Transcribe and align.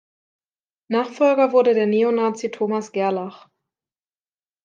Nachfolger 0.87 1.51
wurde 1.51 1.75
der 1.75 1.85
Neonazi 1.85 2.49
Thomas 2.49 2.91
Gerlach. 2.91 3.47